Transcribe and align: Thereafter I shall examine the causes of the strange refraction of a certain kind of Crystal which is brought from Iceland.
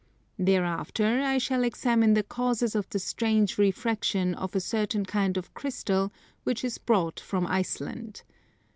Thereafter 0.39 1.21
I 1.21 1.37
shall 1.37 1.63
examine 1.63 2.15
the 2.15 2.23
causes 2.23 2.73
of 2.73 2.89
the 2.89 2.97
strange 2.97 3.59
refraction 3.59 4.33
of 4.33 4.55
a 4.55 4.59
certain 4.59 5.05
kind 5.05 5.37
of 5.37 5.53
Crystal 5.53 6.11
which 6.43 6.63
is 6.63 6.79
brought 6.79 7.19
from 7.19 7.45
Iceland. 7.45 8.23